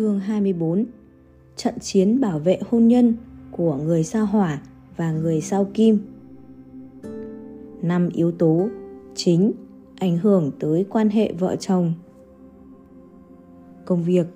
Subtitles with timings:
[0.00, 0.84] Chương 24
[1.56, 3.14] Trận chiến bảo vệ hôn nhân
[3.50, 4.62] của người sao hỏa
[4.96, 5.98] và người sao kim.
[7.82, 8.68] Năm yếu tố
[9.14, 9.52] chính
[9.96, 11.92] ảnh hưởng tới quan hệ vợ chồng.
[13.84, 14.26] Công việc,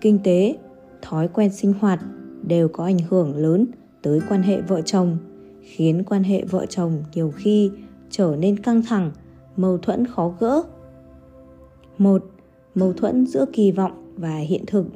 [0.00, 0.58] kinh tế,
[1.02, 2.00] thói quen sinh hoạt
[2.42, 3.66] đều có ảnh hưởng lớn
[4.02, 5.16] tới quan hệ vợ chồng,
[5.62, 7.70] khiến quan hệ vợ chồng nhiều khi
[8.10, 9.10] trở nên căng thẳng,
[9.56, 10.62] mâu thuẫn khó gỡ.
[11.98, 12.24] Một,
[12.74, 14.86] mâu thuẫn giữa kỳ vọng và hiện thực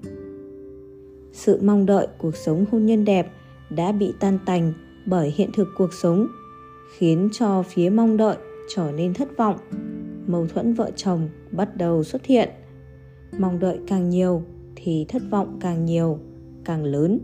[1.38, 3.33] sự mong đợi cuộc sống hôn nhân đẹp
[3.70, 4.73] đã bị tan tành
[5.06, 6.27] bởi hiện thực cuộc sống
[6.97, 8.37] khiến cho phía mong đợi
[8.74, 9.56] trở nên thất vọng.
[10.27, 12.48] Mâu thuẫn vợ chồng bắt đầu xuất hiện.
[13.38, 14.42] Mong đợi càng nhiều
[14.77, 16.19] thì thất vọng càng nhiều
[16.64, 17.20] càng lớn.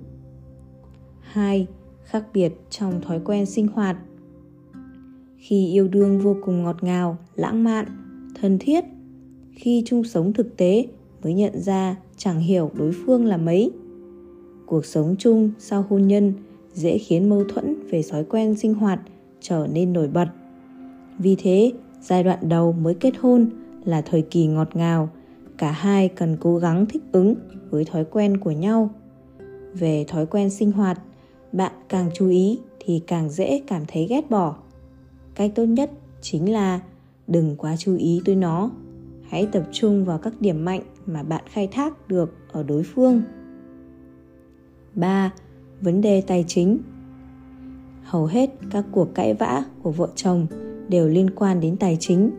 [1.21, 1.67] 2.
[2.05, 3.97] Khác biệt trong thói quen sinh hoạt.
[5.37, 7.87] Khi yêu đương vô cùng ngọt ngào, lãng mạn,
[8.41, 8.85] thân thiết
[9.53, 10.87] Khi chung sống thực tế
[11.23, 13.71] mới nhận ra chẳng hiểu đối phương là mấy.
[14.75, 16.33] Cuộc sống chung sau hôn nhân
[16.73, 19.01] dễ khiến mâu thuẫn về thói quen sinh hoạt
[19.41, 20.29] trở nên nổi bật.
[21.19, 23.51] Vì thế, giai đoạn đầu mới kết hôn
[23.85, 25.09] là thời kỳ ngọt ngào,
[25.59, 27.35] cả hai cần cố gắng thích ứng
[27.71, 28.91] với thói quen của nhau.
[29.75, 31.01] Về thói quen sinh hoạt,
[31.53, 34.57] bạn càng chú ý thì càng dễ cảm thấy ghét bỏ.
[35.35, 36.81] Cách tốt nhất chính là
[37.27, 38.71] đừng quá chú ý tới nó.
[39.29, 43.23] Hãy tập trung vào các điểm mạnh mà bạn khai thác được ở đối phương.
[44.95, 45.33] 3.
[45.81, 46.79] Vấn đề tài chính.
[48.03, 50.47] Hầu hết các cuộc cãi vã của vợ chồng
[50.89, 52.31] đều liên quan đến tài chính.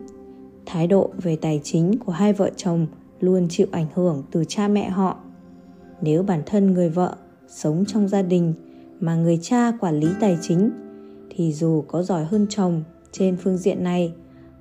[0.66, 2.86] Thái độ về tài chính của hai vợ chồng
[3.20, 5.16] luôn chịu ảnh hưởng từ cha mẹ họ.
[6.00, 7.16] Nếu bản thân người vợ
[7.48, 8.54] sống trong gia đình
[9.00, 10.70] mà người cha quản lý tài chính,
[11.30, 12.82] thì dù có giỏi hơn chồng
[13.12, 14.12] trên phương diện này,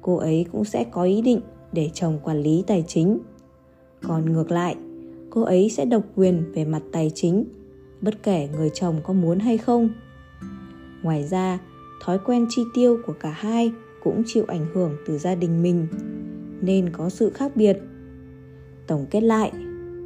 [0.02, 3.20] cô ấy cũng sẽ có ý định để chồng quản lý tài chính.
[4.08, 4.76] Còn ngược lại,
[5.30, 7.46] cô ấy sẽ độc quyền về mặt tài chính
[8.02, 9.90] bất kể người chồng có muốn hay không
[11.02, 11.60] ngoài ra
[12.04, 13.72] thói quen chi tiêu của cả hai
[14.04, 15.88] cũng chịu ảnh hưởng từ gia đình mình
[16.62, 17.78] nên có sự khác biệt
[18.88, 19.52] tổng kết lại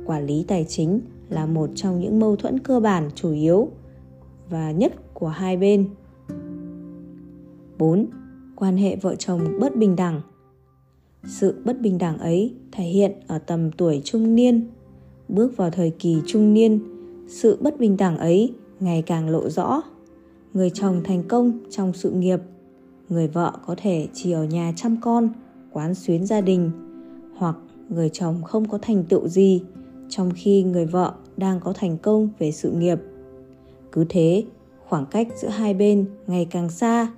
[0.05, 3.69] quản lý tài chính là một trong những mâu thuẫn cơ bản chủ yếu
[4.49, 5.89] và nhất của hai bên
[7.79, 8.05] 4.
[8.55, 10.21] Quan hệ vợ chồng bất bình đẳng
[11.25, 14.67] Sự bất bình đẳng ấy thể hiện ở tầm tuổi trung niên.
[15.27, 16.79] Bước vào thời kỳ trung niên,
[17.29, 19.81] sự bất bình đẳng ấy ngày càng lộ rõ.
[20.53, 22.39] Người chồng thành công trong sự nghiệp.
[23.09, 25.29] Người vợ có thể chỉ ở nhà chăm con,
[25.71, 26.71] quán xuyến gia đình.
[27.35, 27.55] Hoặc
[27.89, 29.63] người chồng không có thành tựu gì
[30.09, 32.99] trong khi người vợ đang có thành công về sự nghiệp.
[33.91, 34.43] Cứ thế,
[34.87, 37.13] khoảng cách giữa hai bên ngày càng xa,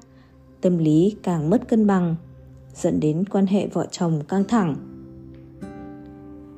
[0.62, 2.16] tâm lý càng mất cân bằng,
[2.74, 4.76] dẫn đến quan hệ vợ chồng căng thẳng.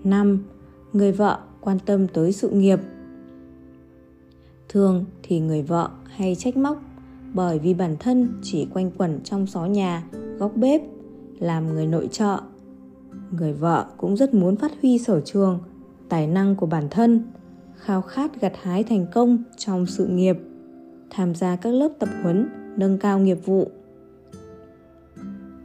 [0.04, 0.44] 5.
[0.94, 2.80] Người vợ quan tâm tới sự nghiệp.
[4.74, 6.82] Thường thì người vợ hay trách móc
[7.34, 10.04] bởi vì bản thân chỉ quanh quẩn trong xó nhà,
[10.38, 10.82] góc bếp,
[11.40, 12.38] làm người nội trợ.
[13.32, 15.60] Người vợ cũng rất muốn phát huy sở trường,
[16.10, 17.24] tài năng của bản thân,
[17.76, 20.38] khao khát gặt hái thành công trong sự nghiệp,
[21.10, 23.72] tham gia các lớp tập huấn nâng cao nghiệp vụ.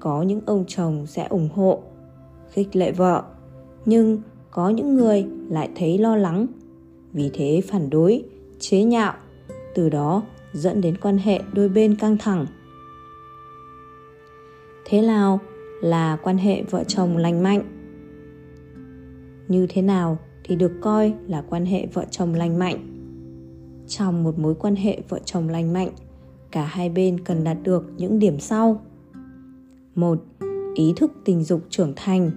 [0.01, 1.83] Có những ông chồng sẽ ủng hộ,
[2.51, 3.23] khích lệ vợ,
[3.85, 6.47] nhưng có những người lại thấy lo lắng,
[7.13, 8.25] vì thế phản đối,
[8.59, 9.15] chế nhạo,
[9.75, 12.47] từ đó dẫn đến quan hệ đôi bên căng thẳng.
[14.85, 15.41] Thế nào
[15.83, 17.63] là quan hệ vợ chồng lành mạnh?
[19.49, 22.95] Như thế nào thì được coi là quan hệ vợ chồng lành mạnh?
[23.89, 25.91] Trong một mối quan hệ vợ chồng lành mạnh,
[26.51, 28.81] cả hai bên cần đạt được những điểm sau.
[29.95, 30.25] một
[30.75, 32.31] Ý thức tình dục trưởng thành.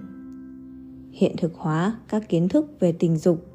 [1.12, 3.46] Hiện thực hóa các kiến thức về tình dục,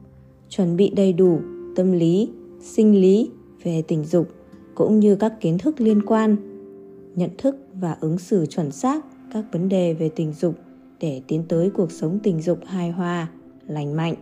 [0.49, 1.39] chuẩn bị đầy đủ
[1.75, 2.29] tâm lý,
[2.59, 3.31] sinh lý
[3.63, 4.27] về tình dục
[4.75, 6.35] cũng như các kiến thức liên quan
[7.15, 10.55] nhận thức và ứng xử chuẩn xác các vấn đề về tình dục
[10.99, 13.27] để tiến tới cuộc sống tình dục hài hòa
[13.67, 14.15] lành mạnh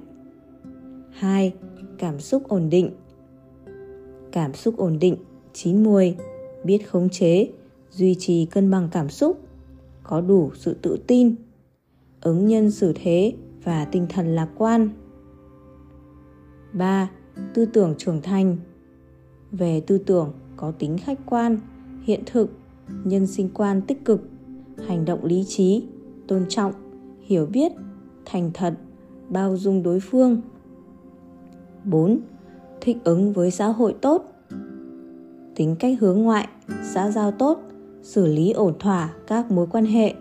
[1.12, 1.54] 2.
[1.98, 2.92] Cảm xúc ổn định
[4.32, 5.16] Cảm xúc ổn định,
[5.54, 6.16] chín muồi,
[6.64, 7.50] biết khống chế,
[7.92, 9.40] duy trì cân bằng cảm xúc,
[10.04, 11.36] có đủ sự tự tin,
[12.22, 13.34] ứng nhân xử thế
[13.64, 14.90] và tinh thần lạc quan.
[16.74, 17.10] 3.
[17.54, 18.58] Tư tưởng trưởng thành
[19.52, 21.60] Về tư tưởng, có tính khách quan
[22.04, 22.50] hiện thực
[23.04, 24.30] nhân sinh quan tích cực
[24.88, 25.84] hành động lý trí
[26.28, 26.74] tôn trọng
[27.22, 27.72] hiểu biết
[28.26, 28.74] thành thật
[29.30, 30.42] bao dung đối phương
[31.84, 32.20] 4.
[32.82, 34.36] Thích ứng với xã hội tốt
[35.56, 36.48] Tính cách hướng ngoại,
[36.84, 37.60] xã giao tốt,
[38.02, 40.14] xử lý ổn thỏa các mối quan hệ,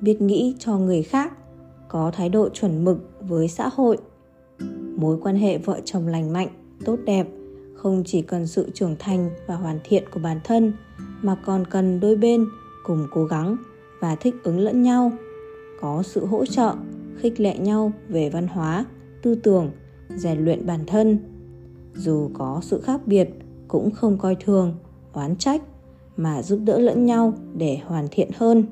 [0.00, 1.32] biết nghĩ cho người khác,
[1.88, 3.98] có thái độ chuẩn mực với xã hội
[4.96, 6.48] mối quan hệ vợ chồng lành mạnh,
[6.84, 7.26] tốt đẹp,
[7.74, 10.72] không chỉ cần sự trưởng thành và hoàn thiện của bản thân,
[11.22, 12.46] mà còn cần đôi bên
[12.84, 13.56] cùng cố gắng
[14.00, 15.12] và thích ứng lẫn nhau,
[15.80, 16.74] có sự hỗ trợ,
[17.16, 18.84] khích lệ nhau về văn hóa,
[19.22, 19.70] tư tưởng,
[20.16, 21.18] rèn luyện bản thân.
[21.94, 23.28] Dù có sự khác biệt,
[23.68, 24.74] cũng không coi thường,
[25.12, 25.62] oán trách,
[26.16, 28.64] mà giúp đỡ lẫn nhau để hoàn thiện hơn.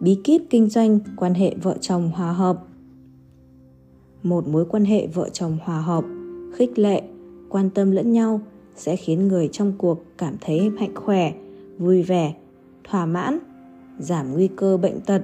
[0.00, 2.64] Bí kíp kinh doanh quan hệ vợ chồng hòa hợp
[4.24, 6.04] một mối quan hệ vợ chồng hòa hợp
[6.54, 7.02] khích lệ
[7.48, 8.40] quan tâm lẫn nhau
[8.76, 11.32] sẽ khiến người trong cuộc cảm thấy mạnh khỏe
[11.78, 12.34] vui vẻ
[12.84, 13.38] thỏa mãn
[13.98, 15.22] giảm nguy cơ bệnh tật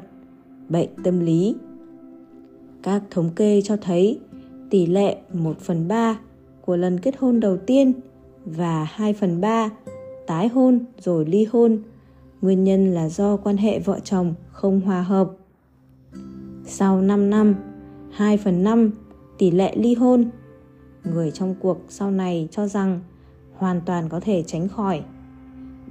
[0.68, 1.54] bệnh tâm lý
[2.82, 4.20] các thống kê cho thấy
[4.70, 6.20] tỷ lệ 1 phần 3
[6.60, 7.92] của lần kết hôn đầu tiên
[8.44, 9.70] và 2 phần 3
[10.26, 11.82] tái hôn rồi ly hôn
[12.42, 15.30] nguyên nhân là do quan hệ vợ chồng không hòa hợp.
[16.64, 17.54] Sau 5 năm,
[18.10, 18.90] 2 phần 5
[19.38, 20.30] tỷ lệ ly hôn.
[21.04, 23.00] Người trong cuộc sau này cho rằng
[23.56, 25.02] hoàn toàn có thể tránh khỏi.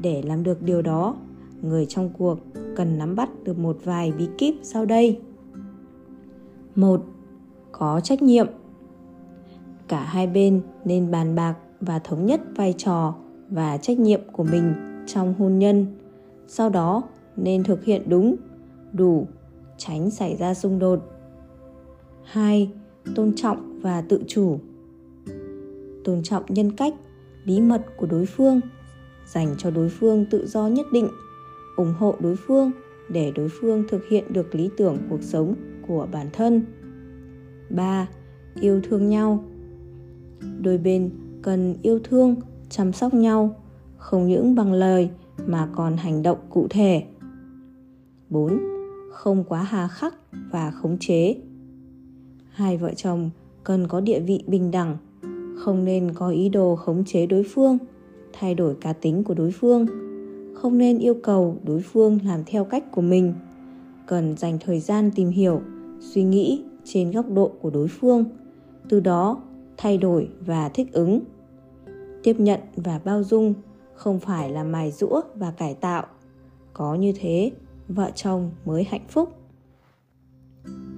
[0.01, 1.15] Để làm được điều đó,
[1.61, 2.39] người trong cuộc
[2.75, 5.19] cần nắm bắt được một vài bí kíp sau đây.
[6.75, 7.05] một
[7.71, 8.47] Có trách nhiệm.
[9.87, 13.15] Cả hai bên nên bàn bạc và thống nhất vai trò
[13.49, 14.73] và trách nhiệm của mình
[15.07, 15.85] trong hôn nhân.
[16.47, 17.03] Sau đó
[17.35, 18.35] nên thực hiện đúng,
[18.93, 19.27] đủ,
[19.77, 20.99] tránh xảy ra xung đột.
[22.31, 22.71] 2.
[23.15, 24.59] Tôn trọng và tự chủ.
[26.03, 26.93] Tôn trọng nhân cách,
[27.45, 28.61] bí mật của đối phương,
[29.25, 31.07] dành cho đối phương tự do nhất định,
[31.77, 32.71] ủng hộ đối phương
[33.09, 35.55] để đối phương thực hiện được lý tưởng cuộc sống
[35.87, 36.65] của bản thân.
[37.69, 38.07] 3.
[38.61, 39.43] Yêu thương nhau.
[40.61, 41.09] Đôi bên
[41.41, 42.35] cần yêu thương,
[42.69, 43.55] chăm sóc nhau,
[43.97, 45.09] không những bằng lời
[45.45, 47.03] mà còn hành động cụ thể.
[48.29, 48.59] 4.
[49.11, 50.15] Không quá hà khắc
[50.51, 51.35] và khống chế.
[52.49, 53.29] Hai vợ chồng
[53.63, 54.97] cần có địa vị bình đẳng,
[55.57, 57.77] không nên có ý đồ khống chế đối phương,
[58.33, 59.85] thay đổi cá tính của đối phương,
[60.55, 63.33] không nên yêu cầu đối phương làm theo cách của mình.
[64.07, 65.61] Cần dành thời gian tìm hiểu,
[65.99, 68.25] suy nghĩ trên góc độ của đối phương,
[68.89, 69.41] từ đó
[69.77, 71.19] thay đổi và thích ứng.
[72.23, 73.53] Tiếp nhận và bao dung
[73.95, 76.05] không phải là mài rũa và cải tạo.
[76.73, 77.51] Có như thế,
[77.87, 79.29] vợ chồng mới hạnh phúc.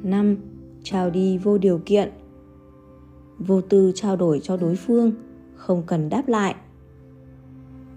[0.04, 0.38] 5.
[0.84, 2.12] Trao đi vô điều kiện
[3.40, 5.12] Vô tư trao đổi cho đối phương,
[5.56, 6.56] không cần đáp lại.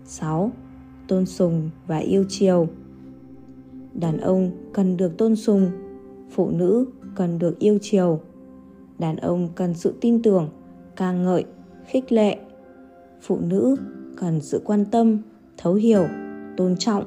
[0.05, 0.53] 6.
[1.09, 2.69] Tôn sùng và yêu chiều
[3.95, 5.71] Đàn ông cần được tôn sùng,
[6.31, 8.21] phụ nữ cần được yêu chiều.
[8.99, 10.49] Đàn ông cần sự tin tưởng,
[10.97, 11.45] ca ngợi,
[11.87, 12.39] khích lệ.
[13.23, 13.77] Phụ nữ
[14.17, 15.19] cần sự quan tâm
[15.57, 16.07] thấu hiểu
[16.57, 17.05] tôn trọng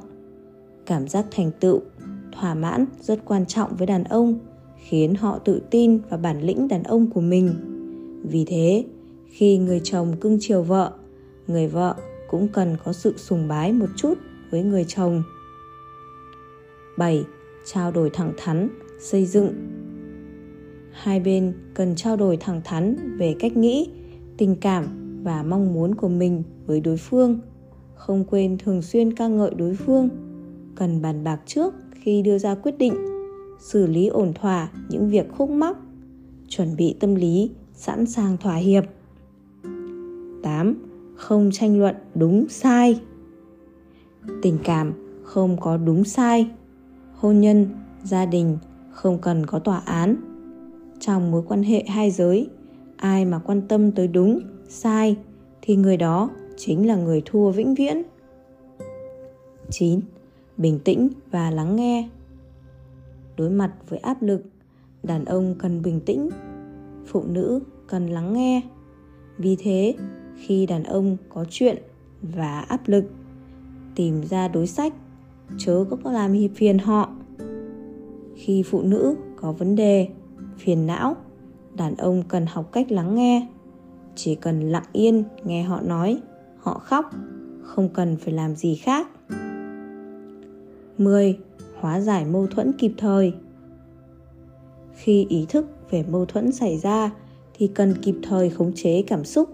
[0.86, 1.80] cảm giác thành tựu
[2.32, 4.40] thỏa mãn rất quan trọng với đàn ông
[4.78, 7.50] khiến họ tự tin vào bản lĩnh đàn ông của mình.
[8.24, 8.86] Vì thế
[9.28, 10.94] khi người chồng cưng chiều vợ
[11.48, 11.96] người vợ
[12.30, 14.14] cũng cần có sự sùng bái một chút
[14.52, 15.24] với người chồng.
[16.98, 17.24] 7.
[17.66, 18.70] Trao đổi thẳng thắn,
[19.00, 19.54] xây dựng.
[20.92, 23.90] Hai bên cần trao đổi thẳng thắn về cách nghĩ,
[24.38, 24.88] tình cảm
[25.24, 27.40] và mong muốn của mình với đối phương.
[27.96, 30.10] Không quên thường xuyên ca ngợi đối phương.
[30.76, 33.17] Cần bàn bạc trước khi đưa ra quyết định
[33.60, 35.78] xử lý ổn thỏa những việc khúc mắc
[36.48, 38.84] chuẩn bị tâm lý sẵn sàng thỏa hiệp
[40.44, 40.76] 8.
[41.16, 43.02] Không tranh luận đúng sai
[44.42, 44.94] Tình cảm
[45.24, 46.52] không có đúng sai
[47.16, 47.68] Hôn nhân,
[48.04, 48.58] gia đình
[48.92, 50.16] không cần có tòa án
[51.00, 52.50] Trong mối quan hệ hai giới
[52.98, 54.40] Ai mà quan tâm tới đúng,
[54.70, 55.18] sai
[55.62, 58.02] Thì người đó chính là người thua vĩnh viễn.
[59.70, 60.00] 9.
[60.58, 62.10] Bình tĩnh và lắng nghe.
[63.38, 64.44] Đối mặt với áp lực,
[65.04, 66.30] đàn ông cần bình tĩnh,
[67.06, 68.62] phụ nữ cần lắng nghe.
[69.38, 69.96] Vì thế,
[70.36, 71.78] khi đàn ông có chuyện
[72.22, 73.06] và áp lực,
[73.96, 74.94] tìm ra đối sách,
[75.58, 77.10] chớ có làm phiền họ.
[78.36, 80.08] Khi phụ nữ có vấn đề,
[80.58, 81.16] phiền não,
[81.78, 83.48] đàn ông cần học cách lắng nghe.
[84.16, 86.22] Chỉ cần lặng yên nghe họ nói
[86.58, 87.12] họ khóc,
[87.62, 89.08] không cần phải làm gì khác.
[90.98, 91.40] 10.
[91.80, 93.34] Hóa giải mâu thuẫn kịp thời.
[94.94, 97.12] Khi ý thức về mâu thuẫn xảy ra
[97.54, 99.50] thì cần kịp thời khống chế cảm xúc,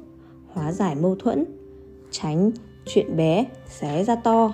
[0.48, 1.46] hóa giải mâu thuẫn,
[2.12, 2.51] tránh
[2.86, 4.53] chuyện bé xé ra to.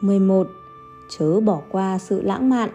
[0.00, 0.46] 11.
[1.18, 2.70] Chớ bỏ qua sự lãng mạn.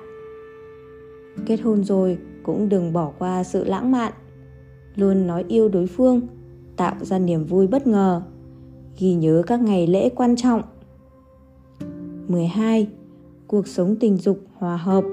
[1.46, 4.14] Kết hôn rồi cũng đừng bỏ qua sự lãng mạn.
[4.96, 6.22] Luôn nói yêu đối phương
[6.78, 8.22] tạo ra niềm vui bất ngờ,
[9.00, 10.62] ghi nhớ các ngày lễ quan trọng.
[12.28, 12.88] 12.
[13.48, 15.04] Cuộc sống tình dục hòa hợp.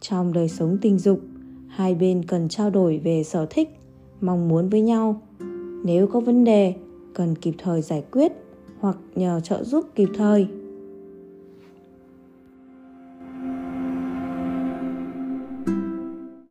[0.00, 1.20] Trong đời sống tình dục,
[1.68, 3.68] hai bên cần trao đổi về sở thích
[4.20, 5.22] mong muốn với nhau.
[5.84, 6.74] Nếu có vấn đề
[7.14, 8.32] cần kịp thời giải quyết
[8.80, 10.48] hoặc nhờ trợ giúp kịp thời.